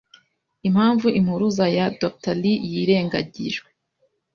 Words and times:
impamvu 0.67 1.07
impuruza 1.19 1.65
ya 1.77 1.85
Dr 2.01 2.35
Li 2.41 2.53
yirengagijwe 2.71 3.69